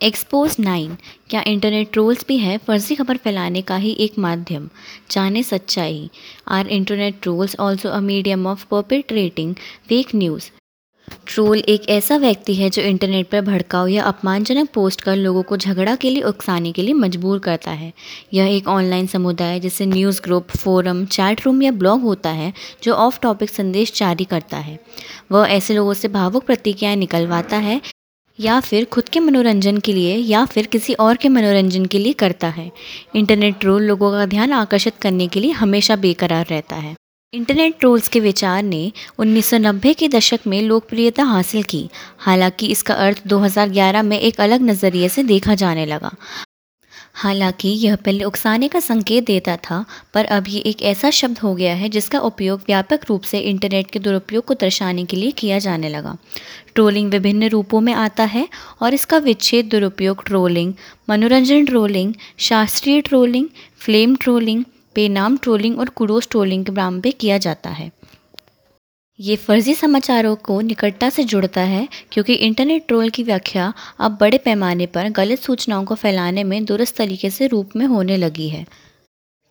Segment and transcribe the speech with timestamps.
[0.00, 0.96] Expose nine
[1.30, 2.56] क्या internet trolls भी है?
[2.58, 4.68] फर्जी खबर फैलाने का ही एक माध्यम।
[5.10, 6.08] जाने सच्चाई।
[6.48, 9.54] Are internet trolls also a medium of perpetrating
[9.88, 10.50] fake news
[11.26, 15.56] troll एक ऐसा व्यक्ति है जो इंटरनेट पर भड़काऊ या अपमानजनक पोस्ट कर लोगों को
[15.56, 17.92] झगड़ा के लिए, उकसाने के लिए मजबूर करता है।
[18.34, 22.92] यह एक ऑनलाइन समुदाय जैसे news group forum chat room या ब्लॉग होता है, जो
[22.94, 24.78] ऑफ़ टॉपिक संदेश जारी करता है।
[25.32, 27.80] वह ऐसे लोगों से भावुक प्रतिक्रियाएँ निकलवाता है
[28.40, 32.12] या फिर खुद के मनोरंजन के लिए या फिर किसी और के मनोरंजन के लिए
[32.12, 32.70] करता है।
[33.14, 36.94] इंटरनेट ट्रोल लोगों का ध्यान आकर्षित करने के लिए हमेशा बेकरार रहता है।
[37.32, 43.22] इंटरनेट ट्रोल्स के विचार ने 1990 के दशक में लोकप्रियता हासिल की। हालाँकि इसका अर्थ
[43.26, 46.10] 2011 में एक अलग नज़रिए से देखा जाने लगा।
[47.14, 51.54] हालाँकि यह पहले उकसाने का संकेत देता था, पर अब ये एक ऐसा शब्द हो
[51.54, 55.58] गया है जिसका उपयोग व्यापक रूप से इंटरनेट के दुरुपयोग को दर्शाने के लिए किया
[55.58, 56.16] जाने लगा।
[56.74, 58.48] ट्रोलिंग विभिन्न रूपों में आता है
[58.82, 60.74] और इसका विच्छेद दुरुपयोग ट्रोलिंग,
[61.10, 64.64] मनोरंजन ट्रोलिंग, शास्त्रीय ट्रोलिंग, फ्लेम ट्रोलिंग,
[64.94, 67.90] बेनाम ट्रोलिंग और कुडोस ट्रोलिंग के नाम पे किया जाता है।
[69.20, 74.38] ये फर्जी समाचारों को निकटता से जुड़ता है, क्योंकि इंटरनेट ट्रोल की व्याख्या अब बड़े
[74.38, 78.64] पैमाने पर गलत सूचनाओं को फैलाने में दुरुस्त तरीके से रूप में होने लगी है।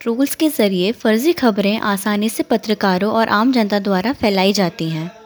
[0.01, 5.18] ट्रोल्स के ज़रिए फर्जी खबरें आसानी से पत्रकारों और आम जनता द्वारा फैलाई जाती हैं।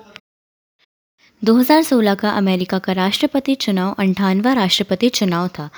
[1.43, 5.69] 2016 का अमेरिका का राष्ट्रपति चुनाव अंठानवा राष्ट्रपति चुनाव था,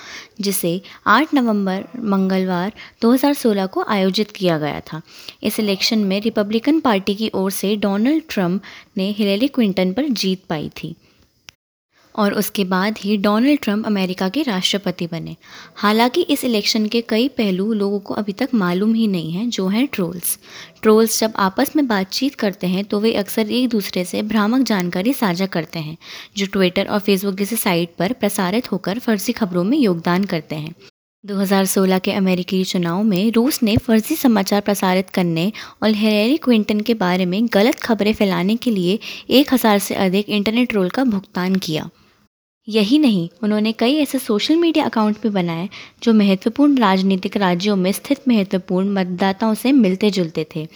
[0.41, 2.71] जिसे 8 नवंबर मंगलवार
[3.01, 5.01] 2016 को आयोजित किया गया था।
[5.43, 8.61] इस इलेक्शन में रिपब्लिकन पार्टी की ओर से डोनाल्ड ट्रंप
[8.97, 10.95] ने हिलेरी क्विंटन पर जीत पाई थी।
[12.15, 15.35] और उसके बाद ही डोनाल्ड ट्रंप अमेरिका के राष्ट्रपति बने।
[15.75, 19.67] हालाँकि इस इलेक्शन के कई पहलू लोगों को अभी तक मालूम ही नहीं हैं, जो
[19.67, 20.37] हैं ट्रोल्स।
[20.81, 25.13] ट्रोल्स जब आपस में बातचीत करते हैं तो वे अक्सर एक दूसरे से भ्रामक जानकारी
[25.13, 25.97] साझा करते हैं,
[26.37, 30.73] जो ट्विटर और फेसबुक जैसे साइट पर प्रसारित होकर फर्जी खबरों में योगदान करते हैं।
[31.23, 35.51] 2016 के अमेरिकी चुनाव में रूस ने फर्जी समाचार प्रसारित करने
[35.83, 38.99] और हिलेरी क्विंटन के बारे में गलत खबरें फैलाने के लिए
[39.31, 41.89] एक हज़ार से अधिक इंटरनेट रोल का भुगतान किया।
[42.67, 45.67] यही नहीं, उन्होंने कई ऐसे सोशल मीडिया अकाउंट भी बनाए
[46.03, 50.67] जो महत्वपूर्ण राजनीतिक राज्यों में स्थित महत्वपूर्ण मतदाताओं से मिलते जुलते थे।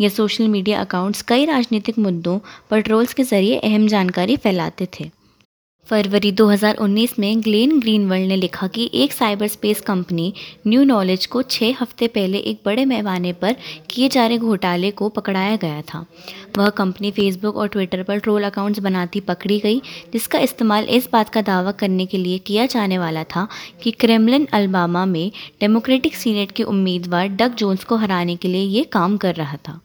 [0.00, 2.38] ये सोशल मीडिया अकाउंट्स कई राजनीतिक मुद्दों
[2.70, 5.10] पर ट्रोल्स के ज़रिए अहम जानकारी फैलाते थे।
[5.88, 10.32] फरवरी 2019 में ग्लेन ग्रीनवर्ल्ड ने लिखा कि एक cyber space company
[10.66, 13.56] new knowledge को छः हफ़्ते पहले एक बड़े पैमाने पर
[13.90, 16.04] किए जा रहे घोटाले को पकड़ाया गया था।
[16.58, 19.80] वह कंपनी फेसबुक और ट्विटर पर ट्रोल अकाउंट्स बनाती पकड़ी गई,
[20.12, 23.48] जिसका इस्तेमाल इस बात का दावा करने के लिए किया जाने वाला था
[23.82, 28.84] कि क्रेमलिन अल्बामा में डेमोक्रेटिक सीनेट के उम्मीदवार डग जोन्स को हराने के लिए ये
[28.84, 29.80] काम कर रहा था।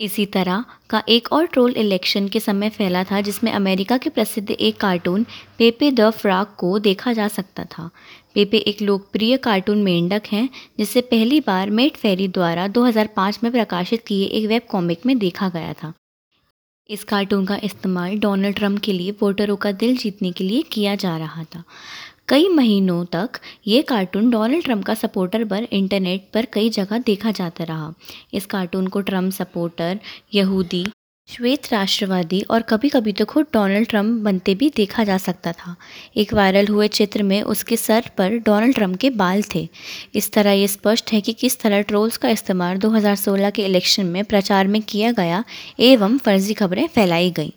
[0.00, 4.50] इसी तरह का एक और ट्रोल इलेक्शन के समय फैला था, जिसमें अमेरिका के प्रसिद्ध
[4.50, 5.26] एक कार्टून,
[5.58, 7.90] पेपे द फ्राक को देखा जा सकता था।
[8.34, 10.48] पेपे एक लोकप्रिय कार्टून मेंढक हैं,
[10.78, 15.48] जिसे पहली बार मेट फेरी द्वारा 2005 में प्रकाशित किए एक वेब कॉमिक में देखा
[15.48, 15.92] गया था।
[16.90, 20.94] इस कार्टून का इस्तेमाल डोनाल्ड ट्रंप के लिए, वोटरों का दिल जीतने के लिए किया
[20.94, 21.64] जा रहा था।
[22.28, 27.30] कई महीनों तक ये कार्टून डोनाल्ड ट्रंप का सपोर्टर पर इंटरनेट पर कई जगह देखा
[27.30, 27.92] जाता रहा।
[28.34, 29.98] इस कार्टून को ट्रंप सपोर्टर
[30.34, 30.84] यहूदी
[31.28, 35.74] श्वेत राष्ट्रवादी और कभी कभी तो खुद डोनाल्ड ट्रंप बनते भी देखा जा सकता था।
[36.16, 39.68] एक वायरल हुए चित्र में उसके सर पर डोनाल्ड ट्रंप के बाल थे।
[40.14, 44.24] इस तरह ये स्पष्ट है कि किस तरह ट्रोल्स का इस्तेमाल 2016 के इलेक्शन में
[44.24, 45.44] प्रचार में किया गया
[45.80, 47.50] एवं फर्जी खबरें फैलाई गईं।